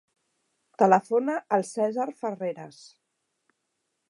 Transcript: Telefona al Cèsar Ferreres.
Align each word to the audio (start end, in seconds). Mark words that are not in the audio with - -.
Telefona 0.83 1.35
al 1.59 1.67
Cèsar 1.73 2.09
Ferreres. 2.23 2.81